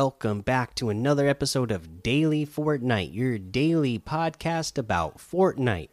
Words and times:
Welcome 0.00 0.42
back 0.42 0.76
to 0.76 0.90
another 0.90 1.26
episode 1.26 1.72
of 1.72 2.04
Daily 2.04 2.46
Fortnite, 2.46 3.12
your 3.12 3.36
daily 3.36 3.98
podcast 3.98 4.78
about 4.78 5.18
Fortnite. 5.18 5.88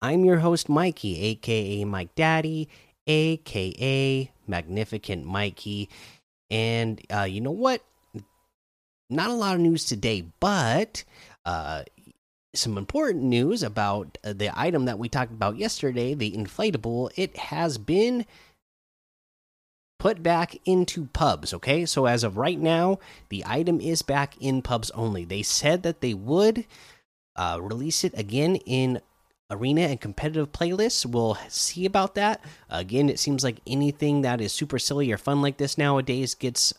I'm 0.00 0.24
your 0.24 0.38
host, 0.38 0.70
Mikey, 0.70 1.20
aka 1.20 1.84
Mike 1.84 2.14
Daddy, 2.14 2.70
aka 3.06 4.32
Magnificent 4.46 5.26
Mikey. 5.26 5.90
And 6.50 7.02
uh, 7.14 7.24
you 7.24 7.42
know 7.42 7.50
what? 7.50 7.84
Not 9.10 9.28
a 9.28 9.34
lot 9.34 9.56
of 9.56 9.60
news 9.60 9.84
today, 9.84 10.24
but 10.40 11.04
uh, 11.44 11.82
some 12.54 12.78
important 12.78 13.24
news 13.24 13.62
about 13.62 14.16
the 14.22 14.50
item 14.58 14.86
that 14.86 14.98
we 14.98 15.10
talked 15.10 15.32
about 15.32 15.58
yesterday 15.58 16.14
the 16.14 16.32
inflatable. 16.32 17.10
It 17.14 17.36
has 17.36 17.76
been 17.76 18.24
put 20.00 20.22
back 20.22 20.56
into 20.64 21.06
pubs. 21.12 21.54
Okay, 21.54 21.86
so 21.86 22.06
as 22.06 22.24
of 22.24 22.36
right 22.36 22.58
now, 22.58 22.98
the 23.28 23.44
item 23.46 23.80
is 23.80 24.02
back 24.02 24.34
in 24.40 24.62
pubs 24.62 24.90
only. 24.92 25.24
They 25.24 25.42
said 25.42 25.84
that 25.84 26.00
they 26.00 26.14
would 26.14 26.64
uh, 27.36 27.58
release 27.60 28.02
it 28.02 28.18
again 28.18 28.56
in 28.56 29.00
arena 29.50 29.82
and 29.82 30.00
competitive 30.00 30.52
playlists. 30.52 31.04
We'll 31.04 31.36
see 31.48 31.84
about 31.84 32.14
that. 32.14 32.42
Again, 32.70 33.10
it 33.10 33.20
seems 33.20 33.44
like 33.44 33.60
anything 33.66 34.22
that 34.22 34.40
is 34.40 34.52
super 34.52 34.78
silly 34.78 35.12
or 35.12 35.18
fun 35.18 35.42
like 35.42 35.58
this 35.58 35.76
nowadays 35.76 36.34
gets 36.34 36.72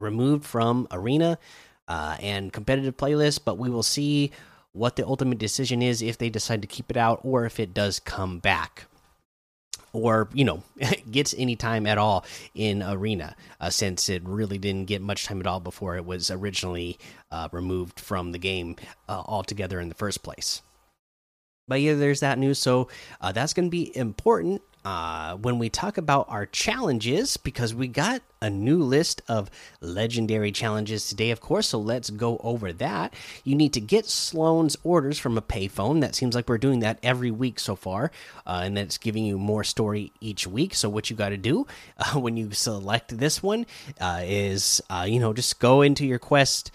removed 0.00 0.44
from 0.44 0.88
arena 0.90 1.38
uh, 1.86 2.16
and 2.20 2.52
competitive 2.52 2.96
playlists, 2.96 3.38
but 3.42 3.56
we 3.56 3.70
will 3.70 3.84
see 3.84 4.32
what 4.72 4.96
the 4.96 5.06
ultimate 5.06 5.38
decision 5.38 5.80
is 5.80 6.02
if 6.02 6.18
they 6.18 6.28
decide 6.28 6.60
to 6.62 6.68
keep 6.68 6.90
it 6.90 6.96
out 6.96 7.20
or 7.22 7.44
if 7.44 7.60
it 7.60 7.72
does 7.72 8.00
come 8.00 8.40
back 8.40 8.86
or 9.94 10.28
you 10.34 10.44
know 10.44 10.62
gets 11.10 11.34
any 11.38 11.56
time 11.56 11.86
at 11.86 11.96
all 11.96 12.26
in 12.54 12.82
arena 12.82 13.34
uh, 13.60 13.70
since 13.70 14.10
it 14.10 14.22
really 14.26 14.58
didn't 14.58 14.84
get 14.84 15.00
much 15.00 15.24
time 15.24 15.40
at 15.40 15.46
all 15.46 15.60
before 15.60 15.96
it 15.96 16.04
was 16.04 16.30
originally 16.30 16.98
uh, 17.30 17.48
removed 17.52 17.98
from 17.98 18.32
the 18.32 18.38
game 18.38 18.76
uh, 19.08 19.22
altogether 19.24 19.80
in 19.80 19.88
the 19.88 19.94
first 19.94 20.22
place. 20.22 20.60
But 21.66 21.80
yeah 21.80 21.94
there's 21.94 22.20
that 22.20 22.38
news. 22.38 22.58
So 22.58 22.88
uh, 23.22 23.32
that's 23.32 23.54
going 23.54 23.66
to 23.66 23.70
be 23.70 23.96
important 23.96 24.60
uh, 24.84 25.34
when 25.36 25.58
we 25.58 25.70
talk 25.70 25.96
about 25.96 26.26
our 26.28 26.44
challenges 26.44 27.36
because 27.38 27.74
we 27.74 27.88
got 27.88 28.20
a 28.42 28.50
new 28.50 28.82
list 28.82 29.22
of 29.28 29.50
legendary 29.80 30.52
challenges 30.52 31.08
today, 31.08 31.30
of 31.30 31.40
course. 31.40 31.68
So 31.68 31.78
let's 31.78 32.10
go 32.10 32.38
over 32.44 32.72
that. 32.74 33.14
You 33.44 33.54
need 33.54 33.72
to 33.72 33.80
get 33.80 34.04
Sloan's 34.04 34.76
orders 34.84 35.18
from 35.18 35.38
a 35.38 35.42
payphone. 35.42 36.02
That 36.02 36.14
seems 36.14 36.34
like 36.34 36.48
we're 36.48 36.58
doing 36.58 36.80
that 36.80 36.98
every 37.02 37.30
week 37.30 37.58
so 37.58 37.74
far, 37.76 38.10
uh, 38.46 38.60
and 38.64 38.76
that's 38.76 38.98
giving 38.98 39.24
you 39.24 39.38
more 39.38 39.64
story 39.64 40.12
each 40.20 40.46
week. 40.46 40.74
So 40.74 40.90
what 40.90 41.08
you 41.08 41.16
got 41.16 41.30
to 41.30 41.38
do 41.38 41.66
uh, 41.98 42.20
when 42.20 42.36
you 42.36 42.50
select 42.52 43.16
this 43.16 43.42
one 43.42 43.64
uh, 44.00 44.20
is, 44.22 44.82
uh, 44.90 45.06
you 45.08 45.18
know, 45.18 45.32
just 45.32 45.58
go 45.60 45.80
into 45.80 46.04
your 46.04 46.18
quest 46.18 46.70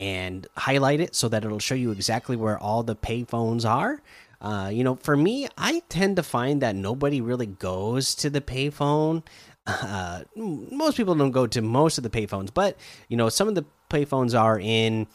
and 0.00 0.46
highlight 0.56 1.00
it 1.00 1.14
so 1.14 1.28
that 1.28 1.44
it'll 1.44 1.58
show 1.58 1.74
you 1.74 1.90
exactly 1.92 2.36
where 2.36 2.58
all 2.58 2.82
the 2.82 2.96
payphones 2.96 3.68
are. 3.68 4.02
Uh, 4.44 4.68
you 4.68 4.84
know, 4.84 4.94
for 4.96 5.16
me, 5.16 5.48
I 5.56 5.82
tend 5.88 6.16
to 6.16 6.22
find 6.22 6.60
that 6.60 6.76
nobody 6.76 7.22
really 7.22 7.46
goes 7.46 8.14
to 8.16 8.30
the 8.30 8.40
payphone. 8.40 9.24
Uh, 9.66 10.24
most 10.36 10.94
people 10.94 11.14
don't 11.14 11.30
go 11.30 11.46
to 11.46 11.62
most 11.62 11.96
of 11.96 12.04
the 12.04 12.10
payphones, 12.10 12.52
but 12.52 12.76
you 13.08 13.16
know, 13.16 13.30
some 13.30 13.48
of 13.48 13.54
the 13.54 13.64
payphones 13.88 14.38
are 14.38 14.60
in, 14.60 15.06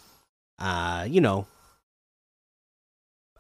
uh, 0.57 1.05
you 1.07 1.21
know, 1.21 1.45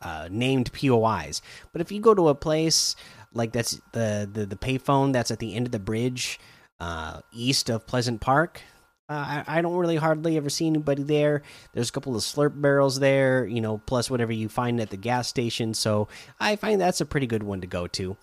uh, 0.03 0.27
named 0.29 0.71
POIs. 0.71 1.41
But 1.71 1.81
if 1.81 1.91
you 1.91 1.99
go 1.99 2.13
to 2.13 2.27
a 2.27 2.35
place 2.35 2.95
like 3.33 3.53
that's 3.53 3.81
the 3.93 4.29
the 4.31 4.45
the 4.45 4.55
payphone 4.55 5.11
that's 5.11 5.31
at 5.31 5.39
the 5.39 5.55
end 5.55 5.65
of 5.65 5.71
the 5.71 5.79
bridge, 5.79 6.39
uh, 6.79 7.21
east 7.33 7.71
of 7.71 7.87
Pleasant 7.87 8.21
Park, 8.21 8.61
uh, 9.09 9.43
I, 9.47 9.57
I, 9.57 9.61
don't 9.61 9.75
really 9.75 9.95
hardly 9.95 10.37
ever 10.37 10.51
see 10.51 10.67
anybody 10.67 11.01
there. 11.01 11.41
There's 11.73 11.89
a 11.89 11.91
couple 11.91 12.15
of 12.15 12.21
slurp 12.21 12.61
barrels 12.61 12.99
there, 12.99 13.47
you 13.47 13.59
know, 13.59 13.79
plus 13.87 14.09
whatever 14.09 14.31
you 14.31 14.49
find 14.49 14.79
at 14.79 14.91
the 14.91 14.97
gas 14.97 15.27
station. 15.27 15.73
So 15.73 16.07
I 16.39 16.55
find 16.55 16.79
that's 16.79 17.01
a 17.01 17.07
pretty 17.07 17.25
good 17.25 17.41
one 17.41 17.59
to 17.61 17.67
go 17.67 17.87
to. 17.87 18.17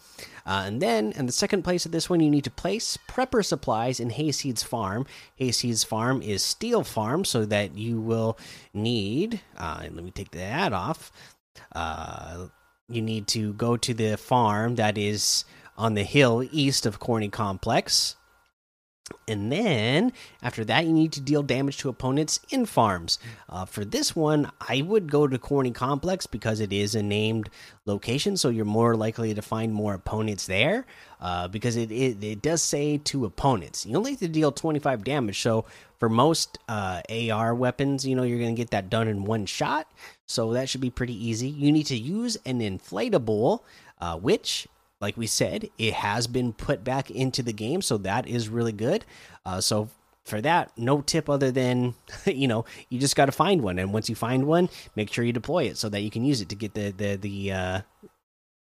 Uh, 0.47 0.63
and 0.65 0.81
then, 0.81 1.11
in 1.13 1.27
the 1.27 1.33
second 1.33 1.65
place 1.65 1.87
of 1.87 1.93
this 1.93 2.09
one, 2.09 2.21
you 2.21 2.31
need 2.31 2.45
to 2.45 2.53
place 2.53 2.97
prepper 3.09 3.45
supplies 3.45 3.99
in 3.99 4.11
Hayseed's 4.11 4.63
farm. 4.63 5.07
Hayseed's 5.35 5.83
farm 5.83 6.23
is 6.23 6.45
steel 6.45 6.85
farm, 6.85 7.25
so 7.25 7.45
that 7.45 7.77
you 7.77 8.01
will 8.01 8.39
need. 8.73 9.41
Uh, 9.57 9.81
let 9.91 10.05
me 10.05 10.13
take 10.13 10.31
that 10.31 10.73
off. 10.73 11.11
Uh, 11.75 12.47
you 12.89 13.03
need 13.03 13.27
to 13.27 13.55
go 13.55 13.77
to 13.77 13.93
the 13.93 14.17
farm 14.17 14.77
that 14.77 14.97
is 14.97 15.45
on 15.77 15.95
the 15.95 16.05
hill 16.05 16.47
east 16.53 16.87
of 16.87 17.01
Corny 17.01 17.29
Complex 17.29 18.15
and 19.28 19.50
then 19.50 20.12
after 20.43 20.65
that, 20.65 20.84
you 20.87 20.93
need 20.93 21.12
to 21.12 21.21
deal 21.21 21.43
damage 21.43 21.78
to 21.78 21.89
opponents 21.89 22.41
in 22.50 22.67
farms. 22.67 23.19
Uh, 23.49 23.65
for 23.65 23.84
this 23.84 24.15
one, 24.15 24.50
I 24.69 24.83
would 24.83 25.11
go 25.11 25.27
to 25.27 25.39
Corny 25.39 25.72
Complex 25.72 26.27
because 26.27 26.61
it 26.61 26.72
is 26.72 26.94
a 26.94 27.03
named 27.03 27.49
location, 27.87 28.37
so 28.37 28.49
you're 28.49 28.65
more 28.65 28.97
likely 28.97 29.34
to 29.34 29.43
find 29.43 29.72
more 29.72 29.95
opponents 29.95 30.47
there. 30.47 30.87
Uh, 31.21 31.49
because 31.49 31.77
it, 31.77 31.91
it, 31.91 32.22
it 32.22 32.43
does 32.43 32.62
say 32.62 32.99
to 32.99 33.25
opponents, 33.25 33.87
you 33.87 33.97
only 33.97 34.12
have 34.12 34.21
to 34.21 34.28
deal 34.28 34.53
25 34.53 35.03
damage. 35.03 35.41
So 35.41 35.65
for 35.99 36.09
most 36.09 36.59
uh, 36.69 37.00
AR 37.09 37.55
weapons, 37.55 38.06
you 38.06 38.15
know 38.15 38.22
you're 38.22 38.39
going 38.39 38.55
to 38.55 38.61
get 38.61 38.71
that 38.71 38.91
done 38.91 39.09
in 39.09 39.25
one 39.25 39.47
shot. 39.47 39.91
So 40.27 40.53
that 40.53 40.69
should 40.69 40.81
be 40.81 40.91
pretty 40.91 41.15
easy. 41.15 41.49
You 41.49 41.72
need 41.72 41.87
to 41.87 41.97
use 41.97 42.37
an 42.45 42.61
inflatable, 42.61 43.61
uh, 44.00 44.16
which 44.19 44.69
like 45.01 45.17
we 45.17 45.27
said, 45.27 45.69
it 45.79 45.95
has 45.95 46.27
been 46.27 46.53
put 46.53 46.83
back 46.83 47.11
into 47.11 47.43
the 47.43 47.53
game, 47.53 47.83
so 47.83 47.99
that 47.99 48.27
is 48.27 48.49
really 48.49 48.73
good. 48.73 49.05
Uh, 49.45 49.61
so 49.61 49.91
for 50.25 50.41
that, 50.41 50.73
no 50.77 51.01
tip 51.01 51.29
other 51.29 51.51
than 51.51 51.95
you 52.27 52.49
know 52.49 52.65
you 52.89 52.99
just 52.99 53.17
got 53.17 53.27
to 53.27 53.33
find 53.33 53.62
one, 53.62 53.79
and 53.79 53.93
once 53.93 54.09
you 54.09 54.15
find 54.15 54.47
one, 54.47 54.69
make 54.95 55.12
sure 55.12 55.25
you 55.25 55.33
deploy 55.33 55.65
it 55.65 55.77
so 55.77 55.89
that 55.89 56.01
you 56.01 56.11
can 56.11 56.25
use 56.25 56.41
it 56.41 56.49
to 56.49 56.57
get 56.57 56.75
the 56.75 56.91
the 56.91 57.17
the 57.17 57.53
uh, 57.53 57.81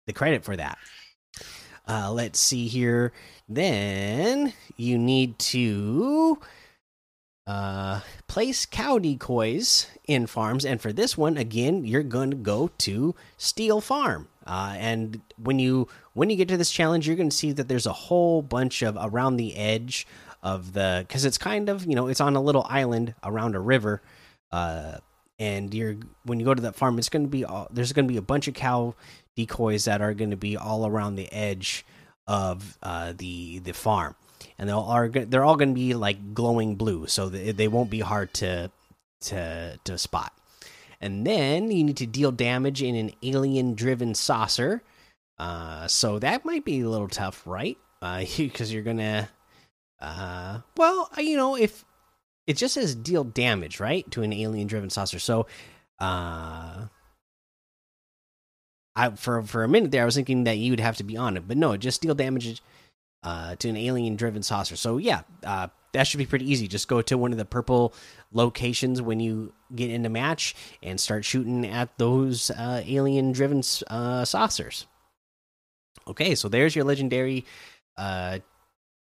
the 0.06 0.12
credit 0.12 0.44
for 0.44 0.56
that. 0.56 0.78
Uh, 1.88 2.12
let's 2.12 2.38
see 2.38 2.68
here. 2.68 3.12
Then 3.48 4.52
you 4.76 4.96
need 4.96 5.38
to 5.40 6.38
uh, 7.46 8.00
place 8.28 8.64
cow 8.64 8.98
decoys 8.98 9.88
in 10.06 10.26
farms, 10.26 10.64
and 10.64 10.80
for 10.80 10.92
this 10.92 11.18
one, 11.18 11.36
again, 11.36 11.84
you're 11.84 12.04
going 12.04 12.30
to 12.30 12.36
go 12.36 12.70
to 12.78 13.16
Steel 13.36 13.80
Farm. 13.80 14.28
Uh, 14.50 14.74
and 14.78 15.20
when 15.40 15.60
you 15.60 15.86
when 16.14 16.28
you 16.28 16.34
get 16.34 16.48
to 16.48 16.56
this 16.56 16.72
challenge, 16.72 17.06
you're 17.06 17.16
going 17.16 17.30
to 17.30 17.36
see 17.36 17.52
that 17.52 17.68
there's 17.68 17.86
a 17.86 17.92
whole 17.92 18.42
bunch 18.42 18.82
of 18.82 18.98
around 19.00 19.36
the 19.36 19.54
edge 19.54 20.08
of 20.42 20.72
the 20.72 21.04
because 21.06 21.24
it's 21.24 21.38
kind 21.38 21.68
of 21.68 21.86
you 21.86 21.94
know 21.94 22.08
it's 22.08 22.20
on 22.20 22.34
a 22.34 22.40
little 22.42 22.66
island 22.68 23.14
around 23.22 23.54
a 23.54 23.60
river, 23.60 24.02
uh, 24.50 24.96
and 25.38 25.72
you're 25.72 25.94
when 26.24 26.40
you 26.40 26.44
go 26.44 26.52
to 26.52 26.62
that 26.62 26.74
farm, 26.74 26.98
it's 26.98 27.08
going 27.08 27.22
to 27.22 27.28
be 27.28 27.44
all, 27.44 27.68
there's 27.70 27.92
going 27.92 28.08
to 28.08 28.12
be 28.12 28.18
a 28.18 28.22
bunch 28.22 28.48
of 28.48 28.54
cow 28.54 28.96
decoys 29.36 29.84
that 29.84 30.02
are 30.02 30.14
going 30.14 30.30
to 30.30 30.36
be 30.36 30.56
all 30.56 30.84
around 30.84 31.14
the 31.14 31.32
edge 31.32 31.86
of 32.26 32.76
uh, 32.82 33.12
the 33.16 33.60
the 33.60 33.72
farm, 33.72 34.16
and 34.58 34.68
they'll 34.68 34.80
are 34.80 35.08
they're 35.08 35.44
all 35.44 35.56
going 35.56 35.68
to 35.68 35.74
be 35.76 35.94
like 35.94 36.34
glowing 36.34 36.74
blue, 36.74 37.06
so 37.06 37.28
they, 37.28 37.52
they 37.52 37.68
won't 37.68 37.88
be 37.88 38.00
hard 38.00 38.34
to 38.34 38.68
to 39.20 39.78
to 39.84 39.96
spot. 39.96 40.32
And 41.00 41.26
then 41.26 41.70
you 41.70 41.84
need 41.84 41.96
to 41.98 42.06
deal 42.06 42.30
damage 42.30 42.82
in 42.82 42.94
an 42.94 43.12
alien 43.22 43.74
driven 43.74 44.14
saucer. 44.14 44.82
Uh, 45.38 45.88
so 45.88 46.18
that 46.18 46.44
might 46.44 46.64
be 46.64 46.80
a 46.80 46.88
little 46.88 47.08
tough, 47.08 47.46
right? 47.46 47.78
Because 48.00 48.70
uh, 48.70 48.72
you're 48.74 48.82
gonna, 48.82 49.28
uh, 50.00 50.60
well, 50.76 51.10
uh, 51.16 51.20
you 51.22 51.36
know, 51.36 51.56
if 51.56 51.84
it 52.46 52.56
just 52.56 52.74
says 52.74 52.94
deal 52.94 53.24
damage, 53.24 53.80
right, 53.80 54.08
to 54.10 54.22
an 54.22 54.32
alien 54.32 54.66
driven 54.66 54.90
saucer. 54.90 55.18
So, 55.18 55.46
uh, 55.98 56.86
I 58.96 59.10
for 59.16 59.42
for 59.42 59.64
a 59.64 59.68
minute 59.68 59.92
there, 59.92 60.02
I 60.02 60.04
was 60.04 60.16
thinking 60.16 60.44
that 60.44 60.58
you 60.58 60.72
would 60.72 60.80
have 60.80 60.96
to 60.98 61.04
be 61.04 61.16
on 61.16 61.36
it, 61.36 61.48
but 61.48 61.56
no, 61.56 61.76
just 61.76 62.02
deal 62.02 62.14
damage 62.14 62.60
uh, 63.22 63.56
to 63.56 63.68
an 63.68 63.76
alien 63.76 64.16
driven 64.16 64.42
saucer. 64.42 64.76
So 64.76 64.96
yeah, 64.96 65.22
uh, 65.44 65.68
that 65.92 66.06
should 66.06 66.18
be 66.18 66.26
pretty 66.26 66.50
easy. 66.50 66.68
Just 66.68 66.88
go 66.88 67.02
to 67.02 67.18
one 67.18 67.32
of 67.32 67.38
the 67.38 67.44
purple 67.44 67.94
locations 68.32 69.02
when 69.02 69.20
you 69.20 69.52
get 69.74 69.90
into 69.90 70.08
match 70.08 70.54
and 70.82 71.00
start 71.00 71.24
shooting 71.24 71.66
at 71.66 71.96
those 71.98 72.50
uh, 72.50 72.82
alien 72.86 73.32
driven 73.32 73.62
uh, 73.88 74.24
saucers. 74.24 74.86
Okay, 76.06 76.34
so 76.34 76.48
there's 76.48 76.74
your 76.74 76.84
legendary 76.84 77.44
uh, 77.96 78.38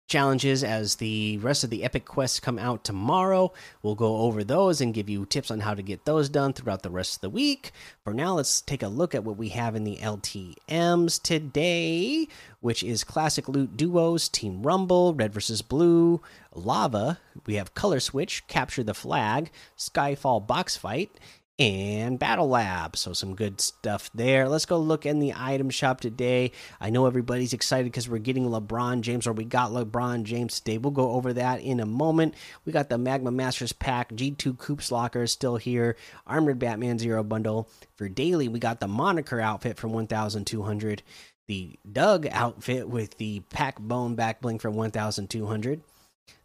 challenges 0.09 0.63
as 0.63 0.95
the 0.95 1.37
rest 1.37 1.63
of 1.63 1.69
the 1.69 1.83
epic 1.83 2.03
quests 2.03 2.39
come 2.39 2.59
out 2.59 2.83
tomorrow. 2.83 3.53
We'll 3.81 3.95
go 3.95 4.17
over 4.17 4.43
those 4.43 4.81
and 4.81 4.93
give 4.93 5.07
you 5.07 5.25
tips 5.25 5.51
on 5.51 5.61
how 5.61 5.75
to 5.75 5.81
get 5.81 6.03
those 6.05 6.27
done 6.27 6.51
throughout 6.51 6.83
the 6.83 6.89
rest 6.89 7.15
of 7.15 7.21
the 7.21 7.29
week. 7.29 7.71
For 8.03 8.13
now, 8.13 8.33
let's 8.33 8.59
take 8.59 8.83
a 8.83 8.87
look 8.87 9.15
at 9.15 9.23
what 9.23 9.37
we 9.37 9.49
have 9.49 9.75
in 9.75 9.83
the 9.83 9.97
LTMs 9.97 11.21
today, 11.21 12.27
which 12.59 12.83
is 12.83 13.03
classic 13.03 13.47
loot 13.47 13.77
duos, 13.77 14.27
Team 14.27 14.63
Rumble, 14.63 15.13
Red 15.13 15.31
versus 15.31 15.61
Blue, 15.61 16.21
Lava. 16.53 17.19
We 17.45 17.55
have 17.55 17.75
Color 17.75 17.99
Switch, 17.99 18.45
Capture 18.47 18.83
the 18.83 18.93
Flag, 18.93 19.51
Skyfall 19.77 20.45
Box 20.45 20.75
Fight, 20.75 21.11
and 21.59 22.17
Battle 22.17 22.47
Lab. 22.47 22.95
So, 22.95 23.11
some 23.11 23.35
good 23.35 23.59
stuff 23.59 24.09
there. 24.15 24.47
Let's 24.47 24.65
go 24.65 24.79
look 24.79 25.05
in 25.05 25.19
the 25.19 25.33
item 25.35 25.69
shop 25.69 25.99
today. 25.99 26.53
I 26.79 26.89
know 26.89 27.05
everybody's 27.05 27.51
excited 27.51 27.83
because 27.83 28.07
we're 28.07 28.19
getting 28.19 28.45
LeBron 28.45 29.01
James, 29.01 29.27
or 29.27 29.33
we 29.33 29.43
got 29.43 29.71
LeBron 29.71 30.23
James 30.23 30.59
today. 30.59 30.77
We'll 30.77 30.91
go 30.91 31.11
over 31.11 31.33
that 31.33 31.61
in 31.61 31.81
a 31.81 31.85
moment. 31.85 32.35
We 32.63 32.71
got 32.71 32.87
the 32.87 32.97
Magma 32.97 33.31
Masters 33.31 33.73
pack, 33.73 34.11
G2 34.11 34.57
Coops 34.57 34.91
Locker 34.91 35.27
still 35.27 35.57
here, 35.57 35.97
Armored 36.25 36.59
Batman 36.59 36.97
Zero 36.97 37.23
Bundle. 37.23 37.69
For 37.97 38.07
daily, 38.07 38.47
we 38.47 38.59
got 38.59 38.79
the 38.79 38.87
Moniker 38.87 39.41
outfit 39.41 39.77
from 39.77 39.91
1200, 39.91 41.03
the 41.47 41.77
Doug 41.91 42.25
outfit 42.31 42.87
with 42.87 43.17
the 43.17 43.41
Pack 43.49 43.79
Bone 43.79 44.15
back 44.15 44.39
bling 44.39 44.59
for 44.59 44.71
1200, 44.71 45.81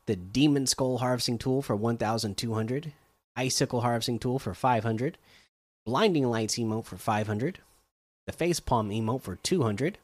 the 0.07 0.17
Demon 0.17 0.67
Skull 0.67 0.99
Harvesting 0.99 1.39
Tool 1.39 1.63
for 1.63 1.77
1200 1.77 2.93
Icicle 3.37 3.81
Harvesting 3.81 4.19
Tool 4.19 4.39
for 4.39 4.55
500, 4.55 5.19
Blinding 5.85 6.25
Lights 6.25 6.57
emote 6.57 6.87
for 6.87 6.97
500, 6.97 7.59
the 8.27 8.33
Face 8.33 8.61
Palm 8.61 8.91
emote 8.91 9.23
for 9.23 9.37
200. 9.37 9.99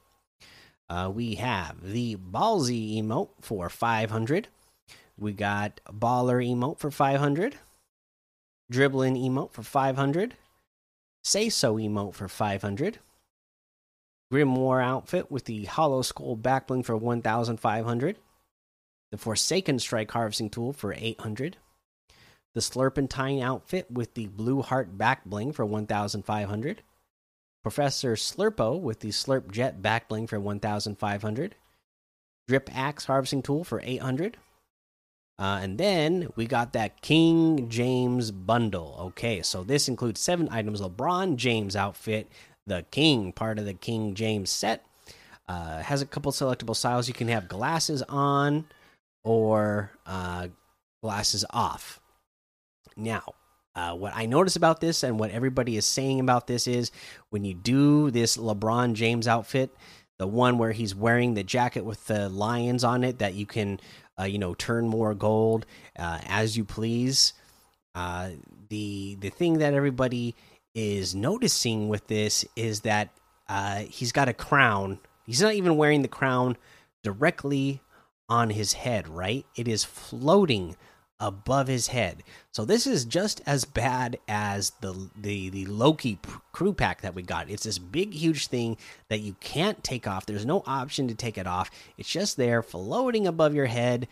Uh, 0.88 1.10
we 1.14 1.36
have 1.36 1.76
the 1.82 2.16
Ballsy 2.16 3.00
emote 3.00 3.30
for 3.40 3.68
500. 3.68 4.48
We 5.16 5.32
got 5.32 5.80
Baller 5.86 6.44
emote 6.44 6.78
for 6.78 6.90
500, 6.90 7.56
Dribbling 8.70 9.16
emote 9.16 9.52
for 9.52 9.62
500, 9.62 10.34
Say 11.22 11.48
So 11.48 11.76
emote 11.76 12.14
for 12.14 12.28
500, 12.28 12.98
Grimoire 14.32 14.82
outfit 14.82 15.30
with 15.30 15.44
the 15.44 15.64
Hollow 15.64 16.02
Skull 16.02 16.36
backbling 16.36 16.84
for 16.84 16.96
1,500, 16.96 18.16
the 19.10 19.18
Forsaken 19.18 19.78
Strike 19.78 20.10
Harvesting 20.10 20.50
Tool 20.50 20.72
for 20.72 20.94
800 20.96 21.56
the 22.54 22.60
Slurpentine 22.60 23.42
outfit 23.42 23.90
with 23.90 24.14
the 24.14 24.26
Blue 24.26 24.62
Heart 24.62 24.98
back 24.98 25.24
bling 25.24 25.52
for 25.52 25.64
1,500. 25.64 26.82
Professor 27.62 28.14
Slurpo 28.14 28.80
with 28.80 29.00
the 29.00 29.10
Slurp 29.10 29.50
Jet 29.50 29.82
back 29.82 30.08
bling 30.08 30.26
for 30.26 30.40
1,500. 30.40 31.54
Drip 32.48 32.70
Axe 32.74 33.04
harvesting 33.04 33.42
tool 33.42 33.64
for 33.64 33.80
800. 33.84 34.36
Uh, 35.38 35.60
and 35.62 35.78
then 35.78 36.28
we 36.36 36.46
got 36.46 36.72
that 36.72 37.00
King 37.00 37.68
James 37.68 38.30
bundle. 38.30 38.96
Okay, 39.00 39.40
so 39.40 39.62
this 39.62 39.88
includes 39.88 40.20
seven 40.20 40.48
items 40.50 40.80
LeBron 40.80 41.36
James 41.36 41.76
outfit, 41.76 42.28
the 42.66 42.84
King, 42.90 43.32
part 43.32 43.58
of 43.58 43.64
the 43.64 43.74
King 43.74 44.14
James 44.14 44.50
set. 44.50 44.84
Uh, 45.48 45.82
has 45.82 46.02
a 46.02 46.06
couple 46.06 46.30
selectable 46.30 46.76
styles. 46.76 47.08
You 47.08 47.14
can 47.14 47.28
have 47.28 47.48
glasses 47.48 48.02
on 48.08 48.66
or 49.24 49.90
uh, 50.06 50.48
glasses 51.02 51.44
off. 51.50 51.99
Now, 53.00 53.34
uh, 53.74 53.94
what 53.94 54.12
I 54.14 54.26
notice 54.26 54.56
about 54.56 54.80
this 54.80 55.02
and 55.02 55.18
what 55.18 55.30
everybody 55.30 55.76
is 55.76 55.86
saying 55.86 56.20
about 56.20 56.46
this 56.46 56.66
is 56.66 56.90
when 57.30 57.44
you 57.44 57.54
do 57.54 58.10
this 58.10 58.36
LeBron 58.36 58.94
James 58.94 59.26
outfit, 59.26 59.74
the 60.18 60.26
one 60.26 60.58
where 60.58 60.72
he's 60.72 60.94
wearing 60.94 61.34
the 61.34 61.42
jacket 61.42 61.84
with 61.84 62.06
the 62.06 62.28
lions 62.28 62.84
on 62.84 63.04
it 63.04 63.20
that 63.20 63.34
you 63.34 63.46
can, 63.46 63.80
uh, 64.18 64.24
you 64.24 64.38
know, 64.38 64.54
turn 64.54 64.86
more 64.86 65.14
gold 65.14 65.64
uh, 65.98 66.18
as 66.26 66.56
you 66.56 66.64
please. 66.64 67.32
Uh, 67.94 68.30
the 68.68 69.16
the 69.20 69.30
thing 69.30 69.58
that 69.58 69.74
everybody 69.74 70.34
is 70.74 71.14
noticing 71.14 71.88
with 71.88 72.06
this 72.06 72.44
is 72.54 72.80
that 72.80 73.08
uh, 73.48 73.80
he's 73.80 74.12
got 74.12 74.28
a 74.28 74.34
crown. 74.34 74.98
He's 75.24 75.40
not 75.40 75.54
even 75.54 75.76
wearing 75.76 76.02
the 76.02 76.08
crown 76.08 76.56
directly 77.02 77.80
on 78.28 78.50
his 78.50 78.74
head, 78.74 79.08
right? 79.08 79.44
It 79.56 79.66
is 79.66 79.84
floating 79.84 80.76
above 81.20 81.68
his 81.68 81.88
head. 81.88 82.22
So 82.50 82.64
this 82.64 82.86
is 82.86 83.04
just 83.04 83.40
as 83.46 83.64
bad 83.64 84.18
as 84.26 84.70
the 84.80 85.10
the 85.16 85.50
the 85.50 85.66
Loki 85.66 86.18
crew 86.52 86.72
pack 86.72 87.02
that 87.02 87.14
we 87.14 87.22
got. 87.22 87.50
It's 87.50 87.64
this 87.64 87.78
big 87.78 88.12
huge 88.14 88.48
thing 88.48 88.76
that 89.08 89.20
you 89.20 89.36
can't 89.40 89.84
take 89.84 90.08
off. 90.08 90.26
There's 90.26 90.46
no 90.46 90.62
option 90.66 91.08
to 91.08 91.14
take 91.14 91.38
it 91.38 91.46
off. 91.46 91.70
It's 91.98 92.10
just 92.10 92.36
there 92.36 92.62
floating 92.62 93.26
above 93.26 93.54
your 93.54 93.66
head 93.66 94.08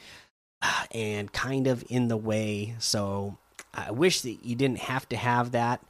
and 0.93 1.33
kind 1.33 1.67
of 1.67 1.85
in 1.89 2.09
the 2.09 2.17
way. 2.17 2.77
So 2.79 3.39
I 3.75 3.91
wish 3.91 4.21
that 4.21 4.45
you 4.45 4.55
didn't 4.55 4.79
have 4.79 5.09
to 5.09 5.17
have 5.17 5.53
that 5.53 5.83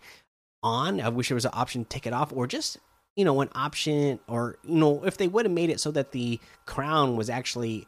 on. 0.63 1.01
I 1.01 1.09
wish 1.09 1.29
there 1.29 1.35
was 1.35 1.45
an 1.45 1.53
option 1.55 1.85
to 1.85 1.89
take 1.89 2.07
it 2.07 2.13
off 2.13 2.33
or 2.33 2.47
just 2.47 2.79
you 3.17 3.25
know 3.25 3.41
an 3.41 3.49
option 3.55 4.21
or 4.29 4.57
you 4.63 4.77
know 4.77 5.05
if 5.05 5.17
they 5.17 5.27
would 5.27 5.45
have 5.45 5.53
made 5.53 5.71
it 5.71 5.81
so 5.81 5.91
that 5.91 6.13
the 6.13 6.39
crown 6.67 7.17
was 7.17 7.29
actually 7.29 7.87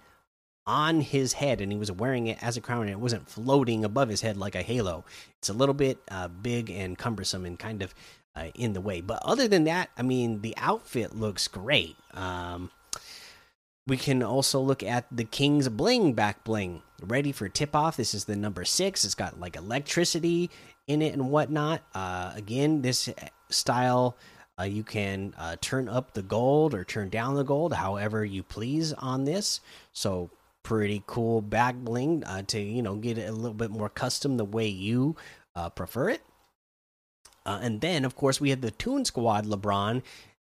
on 0.70 1.00
his 1.00 1.32
head 1.32 1.60
and 1.60 1.72
he 1.72 1.78
was 1.78 1.90
wearing 1.90 2.28
it 2.28 2.40
as 2.40 2.56
a 2.56 2.60
crown 2.60 2.82
and 2.82 2.90
it 2.90 3.00
wasn't 3.00 3.28
floating 3.28 3.84
above 3.84 4.08
his 4.08 4.20
head 4.20 4.36
like 4.36 4.54
a 4.54 4.62
halo. 4.62 5.04
It's 5.38 5.48
a 5.48 5.52
little 5.52 5.74
bit 5.74 5.98
uh, 6.08 6.28
big 6.28 6.70
and 6.70 6.96
cumbersome 6.96 7.44
and 7.44 7.58
kind 7.58 7.82
of 7.82 7.92
uh, 8.36 8.50
in 8.54 8.72
the 8.72 8.80
way. 8.80 9.00
But 9.00 9.20
other 9.24 9.48
than 9.48 9.64
that, 9.64 9.90
I 9.98 10.02
mean, 10.02 10.42
the 10.42 10.54
outfit 10.56 11.16
looks 11.16 11.48
great. 11.48 11.96
Um, 12.14 12.70
we 13.84 13.96
can 13.96 14.22
also 14.22 14.60
look 14.60 14.84
at 14.84 15.06
the 15.10 15.24
King's 15.24 15.68
Bling 15.68 16.12
back 16.12 16.44
bling. 16.44 16.82
Ready 17.02 17.32
for 17.32 17.48
tip 17.48 17.74
off. 17.74 17.96
This 17.96 18.14
is 18.14 18.26
the 18.26 18.36
number 18.36 18.64
six. 18.64 19.04
It's 19.04 19.16
got 19.16 19.40
like 19.40 19.56
electricity 19.56 20.50
in 20.86 21.02
it 21.02 21.14
and 21.14 21.30
whatnot. 21.30 21.82
Uh, 21.92 22.32
again, 22.36 22.82
this 22.82 23.08
style. 23.48 24.16
Uh, 24.58 24.64
you 24.64 24.84
can 24.84 25.32
uh, 25.38 25.56
turn 25.62 25.88
up 25.88 26.12
the 26.12 26.20
gold 26.22 26.74
or 26.74 26.84
turn 26.84 27.08
down 27.08 27.34
the 27.34 27.42
gold 27.42 27.72
however 27.72 28.26
you 28.26 28.42
please 28.42 28.92
on 28.92 29.24
this. 29.24 29.60
So 29.94 30.30
pretty 30.62 31.02
cool 31.06 31.40
back 31.40 31.74
bling 31.76 32.24
uh, 32.24 32.42
to 32.42 32.60
you 32.60 32.82
know 32.82 32.96
get 32.96 33.18
it 33.18 33.28
a 33.28 33.32
little 33.32 33.54
bit 33.54 33.70
more 33.70 33.88
custom 33.88 34.36
the 34.36 34.44
way 34.44 34.66
you 34.66 35.16
uh, 35.54 35.68
prefer 35.70 36.10
it. 36.10 36.22
Uh, 37.46 37.58
and 37.62 37.80
then 37.80 38.04
of 38.04 38.16
course 38.16 38.40
we 38.40 38.50
have 38.50 38.60
the 38.60 38.70
Toon 38.70 39.04
Squad 39.04 39.46
LeBron. 39.46 40.02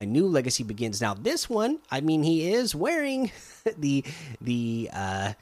A 0.02 0.06
new 0.06 0.26
legacy 0.26 0.64
begins 0.64 1.00
now. 1.00 1.14
This 1.14 1.48
one, 1.48 1.78
I 1.92 2.02
mean, 2.02 2.24
he 2.24 2.52
is 2.52 2.74
wearing 2.74 3.32
the 3.78 4.04
the 4.42 4.90
uh, 4.92 5.34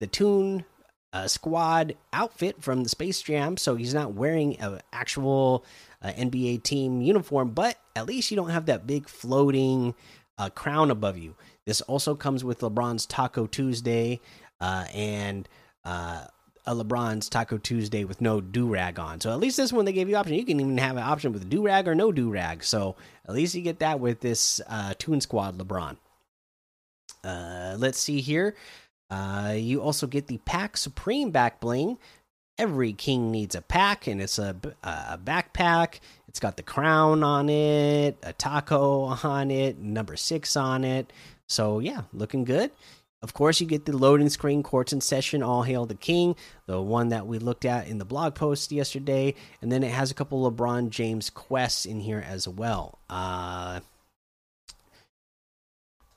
the 0.00 0.06
Toon 0.06 0.64
uh, 1.12 1.28
Squad 1.28 1.96
outfit 2.12 2.62
from 2.62 2.82
the 2.82 2.88
Space 2.88 3.22
Jam, 3.22 3.56
so 3.56 3.74
he's 3.74 3.94
not 3.94 4.14
wearing 4.14 4.58
an 4.58 4.80
actual 4.92 5.64
uh, 6.02 6.12
NBA 6.12 6.62
team 6.62 7.02
uniform. 7.02 7.50
But 7.50 7.78
at 7.94 8.06
least 8.06 8.30
you 8.30 8.36
don't 8.36 8.50
have 8.50 8.66
that 8.66 8.86
big 8.86 9.08
floating 9.08 9.94
uh, 10.38 10.50
crown 10.50 10.90
above 10.90 11.18
you. 11.18 11.34
This 11.66 11.80
also 11.82 12.14
comes 12.14 12.44
with 12.44 12.60
LeBron's 12.60 13.06
Taco 13.06 13.46
Tuesday 13.46 14.20
uh, 14.60 14.86
and 14.94 15.48
uh, 15.84 16.26
a 16.64 16.74
LeBron's 16.74 17.28
Taco 17.28 17.58
Tuesday 17.58 18.04
with 18.04 18.20
no 18.20 18.40
do 18.40 18.68
rag 18.68 18.98
on. 18.98 19.20
So 19.20 19.32
at 19.32 19.40
least 19.40 19.56
this 19.56 19.72
one 19.72 19.84
they 19.84 19.92
gave 19.92 20.08
you 20.08 20.16
option. 20.16 20.34
You 20.34 20.44
can 20.44 20.60
even 20.60 20.78
have 20.78 20.96
an 20.96 21.02
option 21.02 21.32
with 21.32 21.48
do 21.48 21.62
rag 21.62 21.88
or 21.88 21.94
no 21.94 22.12
do 22.12 22.30
rag. 22.30 22.64
So 22.64 22.96
at 23.26 23.34
least 23.34 23.54
you 23.54 23.62
get 23.62 23.80
that 23.80 24.00
with 24.00 24.20
this 24.20 24.60
uh, 24.68 24.94
Toon 24.98 25.20
Squad 25.20 25.58
LeBron. 25.58 25.96
Uh, 27.24 27.76
let's 27.78 27.98
see 27.98 28.20
here. 28.20 28.54
Uh, 29.10 29.54
you 29.56 29.80
also 29.80 30.06
get 30.06 30.26
the 30.26 30.38
Pack 30.38 30.76
Supreme 30.76 31.30
back 31.30 31.60
bling. 31.60 31.98
Every 32.58 32.94
king 32.94 33.30
needs 33.30 33.54
a 33.54 33.60
pack, 33.60 34.06
and 34.06 34.20
it's 34.20 34.38
a, 34.38 34.56
a 34.82 35.18
backpack. 35.18 36.00
It's 36.26 36.40
got 36.40 36.56
the 36.56 36.62
crown 36.62 37.22
on 37.22 37.50
it, 37.50 38.16
a 38.22 38.32
taco 38.32 39.02
on 39.22 39.50
it, 39.50 39.78
number 39.78 40.16
six 40.16 40.56
on 40.56 40.82
it. 40.82 41.12
So 41.48 41.78
yeah, 41.78 42.02
looking 42.12 42.44
good. 42.44 42.70
Of 43.22 43.32
course, 43.32 43.60
you 43.60 43.66
get 43.66 43.86
the 43.86 43.96
loading 43.96 44.28
screen 44.28 44.62
Court's 44.62 44.92
in 44.92 45.00
session. 45.00 45.42
All 45.42 45.62
hail 45.62 45.86
the 45.86 45.94
king, 45.94 46.36
the 46.66 46.80
one 46.80 47.08
that 47.08 47.26
we 47.26 47.38
looked 47.38 47.64
at 47.64 47.88
in 47.88 47.98
the 47.98 48.04
blog 48.04 48.34
post 48.34 48.70
yesterday, 48.70 49.34
and 49.62 49.72
then 49.72 49.82
it 49.82 49.90
has 49.90 50.10
a 50.10 50.14
couple 50.14 50.50
LeBron 50.50 50.90
James 50.90 51.30
quests 51.30 51.86
in 51.86 52.00
here 52.00 52.22
as 52.24 52.46
well. 52.46 52.98
Uh, 53.08 53.80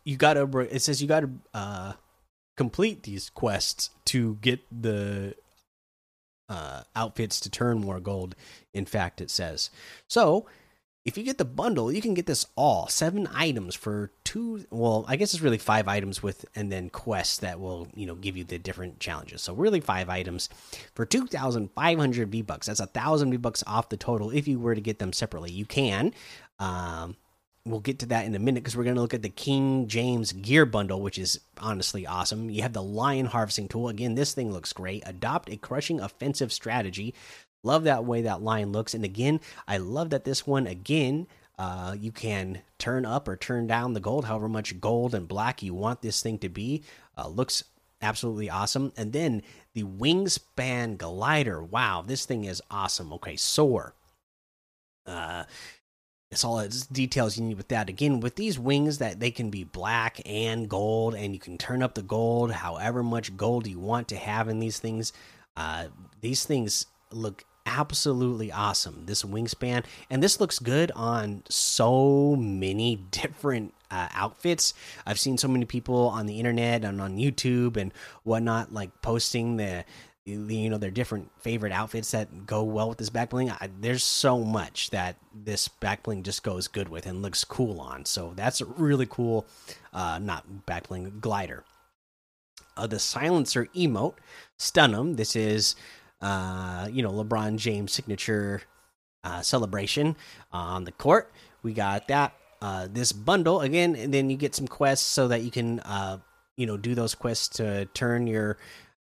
you 0.04 0.18
gotta. 0.18 0.46
It 0.60 0.82
says 0.82 1.02
you 1.02 1.08
gotta 1.08 1.30
uh, 1.54 1.94
complete 2.58 3.04
these 3.04 3.30
quests 3.30 3.92
to 4.06 4.36
get 4.42 4.60
the 4.70 5.36
uh, 6.50 6.84
outfits 6.96 7.40
to 7.40 7.50
turn 7.50 7.80
more 7.80 8.00
gold. 8.00 8.36
In 8.74 8.86
fact, 8.86 9.22
it 9.22 9.32
says 9.32 9.70
so 10.08 10.46
if 11.06 11.18
you 11.18 11.24
get 11.24 11.38
the 11.38 11.46
bundle, 11.46 11.92
you 11.92 12.02
can 12.02 12.14
get 12.14 12.26
this 12.26 12.46
all 12.56 12.88
seven 12.88 13.28
items 13.34 13.74
for 13.74 14.12
two. 14.24 14.66
Well, 14.70 15.06
I 15.08 15.16
guess 15.16 15.34
it's 15.34 15.42
really 15.42 15.58
five 15.58 15.88
items 15.88 16.22
with, 16.22 16.46
and 16.56 16.72
then 16.72 16.90
quests 16.90 17.40
that 17.40 17.60
will, 17.60 17.88
you 17.96 18.06
know, 18.06 18.16
give 18.16 18.36
you 18.38 18.44
the 18.44 18.60
different 18.60 19.00
challenges. 19.00 19.42
So 19.42 19.54
really 19.54 19.80
five 19.80 20.10
items 20.10 20.50
for 20.94 21.06
two 21.06 21.26
thousand 21.26 21.72
five 21.72 21.98
hundred 21.98 22.30
V 22.30 22.42
bucks. 22.42 22.68
That's 22.68 22.80
a 22.80 22.86
thousand 22.86 23.32
V 23.32 23.38
bucks 23.38 23.64
off 23.66 23.90
the 23.90 23.98
total. 23.98 24.30
If 24.30 24.48
you 24.48 24.60
were 24.60 24.76
to 24.76 24.82
get 24.82 25.00
them 25.00 25.14
separately, 25.14 25.52
you 25.52 25.66
can. 25.66 26.14
Um, 26.60 27.16
we'll 27.66 27.80
get 27.80 28.00
to 28.00 28.06
that 28.08 28.26
in 28.26 28.36
a 28.36 28.40
minute 28.40 28.64
because 28.64 28.76
we're 28.76 28.84
going 28.84 28.96
to 28.96 29.02
look 29.02 29.14
at 29.14 29.22
the 29.22 29.30
King 29.30 29.88
James 29.88 30.32
Gear 30.32 30.66
Bundle, 30.66 31.02
which 31.02 31.18
is 31.18 31.40
honestly 31.60 32.06
awesome. 32.06 32.50
You 32.50 32.62
have 32.64 32.74
the 32.74 32.84
Lion 32.84 33.28
Harvesting 33.28 33.68
Tool. 33.68 33.90
Again, 33.90 34.16
this 34.16 34.34
thing 34.34 34.52
looks 34.52 34.74
great. 34.74 35.04
Adopt 35.06 35.50
a 35.50 35.58
crushing 35.58 36.00
offensive 36.02 36.52
strategy. 36.52 37.14
Love 37.64 37.84
that 37.84 38.06
way 38.06 38.22
that 38.22 38.42
line 38.42 38.72
looks. 38.72 38.94
And 38.94 39.04
again, 39.04 39.40
I 39.68 39.78
love 39.78 40.12
that 40.12 40.24
this 40.24 40.48
one, 40.48 40.68
again, 40.68 41.28
uh, 41.58 41.96
you 42.00 42.12
can 42.12 42.62
turn 42.78 43.06
up 43.06 43.28
or 43.28 43.36
turn 43.36 43.68
down 43.68 43.94
the 43.94 44.00
gold, 44.00 44.26
however 44.26 44.48
much 44.48 44.80
gold 44.80 45.14
and 45.14 45.28
black 45.28 45.62
you 45.62 45.74
want 45.74 46.02
this 46.02 46.22
thing 46.22 46.40
to 46.40 46.50
be. 46.50 46.84
Uh, 47.18 47.28
looks 47.28 47.64
absolutely 48.02 48.50
awesome. 48.50 48.94
And 48.96 49.12
then 49.12 49.44
the 49.74 49.84
Wingspan 49.84 50.98
Glider. 50.98 51.62
Wow, 51.62 52.04
this 52.06 52.26
thing 52.26 52.46
is 52.46 52.62
awesome. 52.72 53.12
Okay, 53.14 53.36
soar. 53.36 53.94
Uh, 55.06 55.44
it's 56.32 56.46
all 56.46 56.58
the 56.58 56.86
details 56.92 57.38
you 57.38 57.44
need 57.44 57.58
with 57.58 57.70
that. 57.70 57.90
Again, 57.90 58.20
with 58.20 58.36
these 58.36 58.60
wings, 58.60 59.00
that 59.00 59.20
they 59.20 59.32
can 59.32 59.50
be 59.50 59.64
black 59.64 60.22
and 60.26 60.70
gold, 60.70 61.16
and 61.16 61.34
you 61.34 61.40
can 61.40 61.58
turn 61.58 61.82
up 61.82 61.96
the 61.96 62.04
gold 62.04 62.52
however 62.52 63.02
much 63.02 63.36
gold 63.36 63.66
you 63.66 63.80
want 63.80 64.08
to 64.10 64.16
have 64.16 64.48
in 64.48 64.60
these 64.60 64.80
things. 64.80 65.12
Uh, 65.58 65.88
these 66.22 66.46
things 66.46 66.86
look 67.12 67.44
absolutely 67.66 68.52
awesome. 68.52 69.06
This 69.06 69.24
wingspan, 69.24 69.86
and 70.10 70.24
this 70.24 70.40
looks 70.40 70.60
good 70.60 70.92
on 70.96 71.44
so 71.50 72.36
many 72.36 72.96
different 73.12 73.74
uh, 73.92 74.08
outfits. 74.14 74.74
I've 75.06 75.20
seen 75.20 75.38
so 75.38 75.48
many 75.48 75.66
people 75.66 76.08
on 76.08 76.26
the 76.26 76.40
internet 76.40 76.84
and 76.84 77.02
on 77.02 77.18
YouTube 77.18 77.78
and 77.78 77.94
whatnot, 78.24 78.74
like 78.74 79.02
posting 79.02 79.58
the, 79.58 79.86
you 80.26 80.70
know 80.70 80.78
their 80.78 80.92
different 80.92 81.32
favorite 81.42 81.72
outfits 81.72 82.12
that 82.12 82.46
go 82.46 82.64
well 82.64 82.90
with 82.90 83.00
this 83.00 83.10
back 83.10 83.32
bling. 83.32 83.50
I, 83.50 83.70
there's 83.80 84.04
so 84.04 84.40
much 84.40 84.92
that 84.92 85.16
this 85.34 85.68
back 85.68 86.04
bling 86.04 86.24
just 86.24 86.44
goes 86.44 86.68
good 86.68 86.90
with 86.90 87.08
and 87.08 87.22
looks 87.22 87.44
cool 87.44 87.80
on. 87.80 88.06
So 88.06 88.34
that's 88.36 88.62
a 88.62 88.66
really 88.66 89.08
cool, 89.08 89.48
uh, 89.92 90.20
not 90.22 90.66
back 90.66 90.88
bling 90.88 91.20
glider. 91.20 91.64
Uh, 92.78 92.88
the 92.88 93.00
silencer 93.00 93.66
emote, 93.76 94.16
stun 94.58 94.92
them. 94.92 95.16
This 95.16 95.36
is 95.36 95.76
uh, 96.22 96.88
you 96.92 97.04
know, 97.04 97.12
LeBron 97.12 97.58
James 97.58 97.92
signature 97.92 98.62
uh, 99.24 99.42
celebration 99.42 100.16
on 100.52 100.84
the 100.84 100.92
court. 100.92 101.32
We 101.64 101.74
got 101.74 102.08
that. 102.08 102.34
Uh, 102.62 102.88
this 102.92 103.12
bundle 103.14 103.62
again, 103.62 103.96
and 103.96 104.14
then 104.14 104.30
you 104.30 104.36
get 104.36 104.54
some 104.54 104.68
quests 104.68 105.06
so 105.06 105.30
that 105.30 105.44
you 105.44 105.52
can, 105.52 105.80
uh, 105.82 106.18
you 106.58 106.66
know, 106.66 106.76
do 106.76 106.94
those 106.94 107.16
quests 107.16 107.48
to 107.58 107.86
turn 107.94 108.28
your 108.28 108.58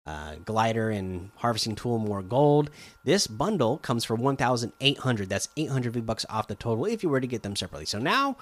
uh, 0.06 0.36
glider 0.44 0.90
and 0.90 1.30
harvesting 1.36 1.74
tool 1.74 1.98
more 1.98 2.22
gold. 2.22 2.70
This 3.04 3.26
bundle 3.26 3.78
comes 3.78 4.04
for 4.04 4.14
1,800. 4.14 5.28
That's 5.28 5.48
800 5.56 5.92
V 5.92 6.00
bucks 6.00 6.24
off 6.30 6.46
the 6.46 6.54
total 6.54 6.86
if 6.86 7.02
you 7.02 7.08
were 7.08 7.20
to 7.20 7.26
get 7.26 7.42
them 7.42 7.56
separately. 7.56 7.84
So 7.84 7.98
now 7.98 8.36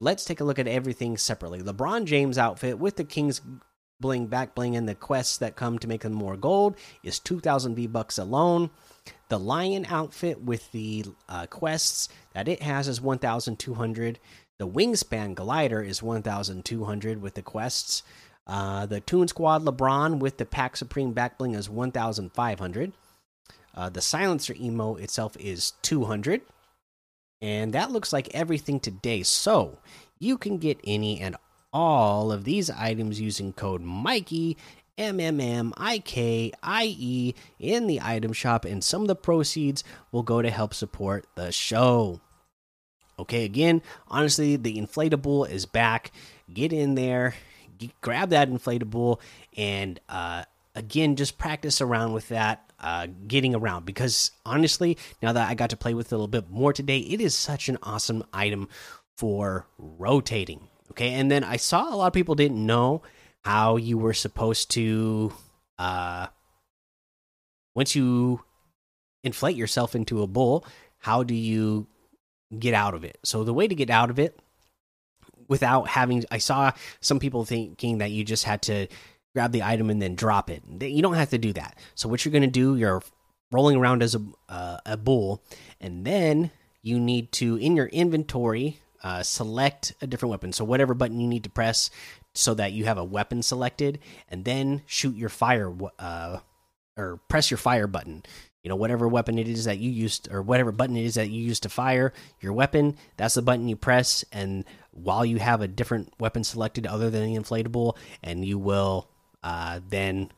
let's 0.00 0.24
take 0.24 0.40
a 0.40 0.44
look 0.44 0.58
at 0.58 0.68
everything 0.68 1.16
separately. 1.16 1.60
LeBron 1.60 2.04
James 2.04 2.38
outfit 2.38 2.78
with 2.78 2.96
the 2.96 3.04
King's 3.04 3.40
bling 4.00 4.26
back 4.26 4.54
bling 4.54 4.76
and 4.76 4.88
the 4.88 4.94
quests 4.94 5.38
that 5.38 5.56
come 5.56 5.78
to 5.78 5.88
make 5.88 6.02
them 6.02 6.12
more 6.12 6.36
gold 6.36 6.76
is 7.02 7.18
2000 7.18 7.74
v 7.74 7.86
bucks 7.86 8.18
alone. 8.18 8.70
The 9.28 9.38
lion 9.38 9.86
outfit 9.88 10.42
with 10.42 10.70
the 10.72 11.04
uh, 11.28 11.46
quests 11.46 12.08
that 12.34 12.48
it 12.48 12.62
has 12.62 12.88
is 12.88 13.00
1200 13.00 14.18
the 14.58 14.68
wingspan 14.68 15.36
glider 15.36 15.80
is 15.82 16.02
1200 16.02 17.22
with 17.22 17.34
the 17.34 17.42
quests. 17.42 18.02
Uh, 18.44 18.86
the 18.86 19.00
toon 19.00 19.28
squad 19.28 19.62
lebron 19.62 20.18
with 20.18 20.38
the 20.38 20.46
pack 20.46 20.76
supreme 20.76 21.12
back 21.12 21.38
bling 21.38 21.54
is 21.54 21.68
1500 21.70 22.92
uh, 23.74 23.88
the 23.88 24.00
silencer 24.00 24.54
emo 24.58 24.96
itself 24.96 25.36
is 25.38 25.72
200 25.82 26.40
and 27.40 27.72
that 27.72 27.90
looks 27.92 28.12
like 28.12 28.34
everything 28.34 28.80
today. 28.80 29.22
So 29.22 29.78
you 30.18 30.38
can 30.38 30.58
get 30.58 30.80
any 30.84 31.20
and 31.20 31.36
all 31.72 32.32
of 32.32 32.44
these 32.44 32.70
items 32.70 33.20
using 33.20 33.52
code 33.52 33.82
Mikey 33.82 34.56
M 34.96 35.20
M 35.20 35.40
M 35.40 35.72
I 35.76 36.00
K 36.00 36.52
I 36.62 36.96
E 36.98 37.34
in 37.58 37.86
the 37.86 38.00
item 38.02 38.32
shop, 38.32 38.64
and 38.64 38.82
some 38.82 39.02
of 39.02 39.08
the 39.08 39.14
proceeds 39.16 39.84
will 40.10 40.22
go 40.22 40.42
to 40.42 40.50
help 40.50 40.74
support 40.74 41.26
the 41.36 41.52
show. 41.52 42.20
Okay, 43.18 43.44
again, 43.44 43.82
honestly, 44.08 44.56
the 44.56 44.76
inflatable 44.76 45.48
is 45.48 45.66
back. 45.66 46.12
Get 46.52 46.72
in 46.72 46.94
there, 46.94 47.34
get, 47.78 48.00
grab 48.00 48.30
that 48.30 48.50
inflatable, 48.50 49.20
and 49.56 50.00
uh, 50.08 50.44
again, 50.74 51.16
just 51.16 51.38
practice 51.38 51.80
around 51.80 52.12
with 52.12 52.28
that. 52.28 52.64
Uh, 52.80 53.08
getting 53.26 53.56
around 53.56 53.84
because 53.84 54.30
honestly, 54.46 54.96
now 55.20 55.32
that 55.32 55.48
I 55.48 55.54
got 55.54 55.70
to 55.70 55.76
play 55.76 55.94
with 55.94 56.06
it 56.06 56.12
a 56.12 56.14
little 56.14 56.28
bit 56.28 56.48
more 56.48 56.72
today, 56.72 56.98
it 56.98 57.20
is 57.20 57.34
such 57.34 57.68
an 57.68 57.76
awesome 57.82 58.22
item 58.32 58.68
for 59.16 59.66
rotating. 59.78 60.68
Okay, 60.98 61.12
and 61.12 61.30
then 61.30 61.44
I 61.44 61.58
saw 61.58 61.94
a 61.94 61.94
lot 61.94 62.08
of 62.08 62.12
people 62.12 62.34
didn't 62.34 62.66
know 62.66 63.02
how 63.44 63.76
you 63.76 63.96
were 63.96 64.12
supposed 64.14 64.72
to 64.72 65.32
uh 65.78 66.26
once 67.76 67.94
you 67.94 68.42
inflate 69.22 69.54
yourself 69.54 69.94
into 69.94 70.22
a 70.22 70.26
bull, 70.26 70.66
how 70.98 71.22
do 71.22 71.34
you 71.34 71.86
get 72.58 72.74
out 72.74 72.94
of 72.94 73.04
it? 73.04 73.16
So 73.22 73.44
the 73.44 73.54
way 73.54 73.68
to 73.68 73.76
get 73.76 73.90
out 73.90 74.10
of 74.10 74.18
it 74.18 74.40
without 75.46 75.86
having 75.86 76.24
I 76.32 76.38
saw 76.38 76.72
some 77.00 77.20
people 77.20 77.44
thinking 77.44 77.98
that 77.98 78.10
you 78.10 78.24
just 78.24 78.42
had 78.42 78.62
to 78.62 78.88
grab 79.34 79.52
the 79.52 79.62
item 79.62 79.90
and 79.90 80.02
then 80.02 80.16
drop 80.16 80.50
it. 80.50 80.64
You 80.80 81.00
don't 81.00 81.14
have 81.14 81.30
to 81.30 81.38
do 81.38 81.52
that. 81.52 81.78
So 81.94 82.08
what 82.08 82.24
you're 82.24 82.32
going 82.32 82.42
to 82.42 82.48
do, 82.48 82.74
you're 82.74 83.04
rolling 83.52 83.76
around 83.76 84.02
as 84.02 84.16
a 84.16 84.22
uh, 84.48 84.78
a 84.84 84.96
bull 84.96 85.44
and 85.80 86.04
then 86.04 86.50
you 86.82 86.98
need 86.98 87.30
to 87.32 87.54
in 87.54 87.76
your 87.76 87.86
inventory 87.86 88.80
uh, 89.02 89.22
select 89.22 89.94
a 90.00 90.06
different 90.06 90.30
weapon. 90.30 90.52
So 90.52 90.64
whatever 90.64 90.94
button 90.94 91.20
you 91.20 91.28
need 91.28 91.44
to 91.44 91.50
press 91.50 91.90
so 92.34 92.54
that 92.54 92.72
you 92.72 92.84
have 92.84 92.98
a 92.98 93.04
weapon 93.04 93.42
selected, 93.42 93.98
and 94.28 94.44
then 94.44 94.82
shoot 94.86 95.16
your 95.16 95.28
fire 95.28 95.72
uh, 95.98 96.38
or 96.96 97.20
press 97.28 97.50
your 97.50 97.58
fire 97.58 97.86
button. 97.86 98.22
You 98.62 98.68
know 98.68 98.76
whatever 98.76 99.08
weapon 99.08 99.38
it 99.38 99.48
is 99.48 99.64
that 99.64 99.78
you 99.78 99.90
used 99.90 100.28
or 100.30 100.42
whatever 100.42 100.72
button 100.72 100.96
it 100.96 101.04
is 101.04 101.14
that 101.14 101.30
you 101.30 101.40
use 101.40 101.60
to 101.60 101.68
fire 101.68 102.12
your 102.40 102.52
weapon. 102.52 102.96
That's 103.16 103.34
the 103.34 103.42
button 103.42 103.68
you 103.68 103.76
press, 103.76 104.24
and 104.32 104.64
while 104.90 105.24
you 105.24 105.38
have 105.38 105.62
a 105.62 105.68
different 105.68 106.12
weapon 106.18 106.44
selected 106.44 106.86
other 106.86 107.08
than 107.08 107.32
the 107.32 107.38
inflatable, 107.38 107.96
and 108.22 108.44
you 108.44 108.58
will 108.58 109.08
uh, 109.42 109.80
then 109.88 110.30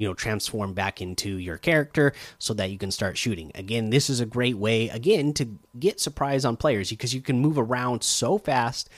you 0.00 0.08
know 0.08 0.14
transform 0.14 0.72
back 0.72 1.00
into 1.00 1.36
your 1.36 1.58
character 1.58 2.12
so 2.38 2.54
that 2.54 2.70
you 2.70 2.78
can 2.78 2.90
start 2.90 3.16
shooting. 3.18 3.52
Again 3.54 3.90
this 3.90 4.10
is 4.10 4.18
a 4.18 4.26
great 4.26 4.56
way 4.56 4.88
again 4.88 5.32
to 5.34 5.46
get 5.78 6.00
surprise 6.00 6.44
on 6.44 6.56
players 6.56 6.90
because 6.90 7.14
you 7.14 7.20
can 7.20 7.38
move 7.38 7.58
around 7.58 8.02
so 8.02 8.38
fast. 8.38 8.88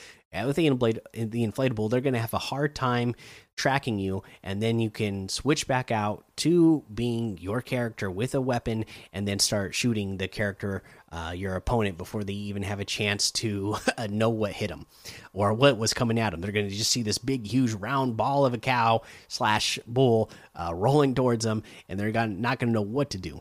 With 0.47 0.57
the 0.57 0.67
inflatable 0.67 1.91
they're 1.91 2.01
going 2.01 2.15
to 2.15 2.19
have 2.21 2.33
a 2.33 2.39
hard 2.39 2.75
time 2.75 3.15
tracking 3.57 3.99
you 3.99 4.23
and 4.43 4.63
then 4.63 4.81
you 4.81 4.91
can 4.91 5.29
switch 5.29 5.67
back 5.67 5.91
out 5.91 6.25
to 6.37 6.83
being 6.93 7.37
your 7.39 7.61
character 7.61 8.11
with 8.11 8.35
a 8.35 8.41
weapon 8.41 8.85
and 9.13 9.29
then 9.29 9.39
start 9.39 9.75
shooting 9.75 10.17
the 10.17 10.27
character 10.27 10.83
uh, 11.11 11.33
your 11.37 11.55
opponent 11.55 11.99
before 11.99 12.25
they 12.25 12.33
even 12.33 12.63
have 12.63 12.81
a 12.81 12.85
chance 12.85 13.31
to 13.31 13.77
know 14.09 14.31
what 14.31 14.53
hit 14.53 14.69
them 14.69 14.87
or 15.33 15.53
what 15.53 15.77
was 15.77 15.93
coming 15.93 16.19
at 16.19 16.31
them 16.31 16.41
they're 16.41 16.53
going 16.53 16.69
to 16.69 16.75
just 16.75 16.91
see 16.91 17.03
this 17.03 17.19
big 17.19 17.47
huge 17.47 17.73
round 17.75 18.17
ball 18.17 18.47
of 18.47 18.55
a 18.55 18.59
cow 18.59 19.03
slash 19.29 19.79
bull 19.87 20.31
uh, 20.57 20.73
rolling 20.75 21.15
towards 21.15 21.45
them 21.45 21.63
and 21.89 22.01
they're 22.01 22.11
not 22.11 22.59
going 22.59 22.69
to 22.69 22.73
know 22.73 22.83
what 22.83 23.11
to 23.11 23.19
do 23.19 23.41